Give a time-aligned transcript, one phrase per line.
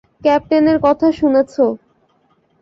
[0.21, 1.53] ক্যাপ্টেনের কথা শুনেছ।